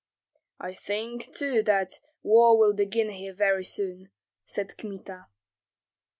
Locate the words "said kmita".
4.47-5.27